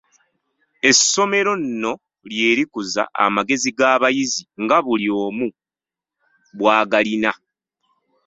[0.89, 1.91] Essomero nno
[2.29, 5.47] lye likuza amagezi g'abayizi, nga buli omu
[6.57, 7.31] bw'agalina.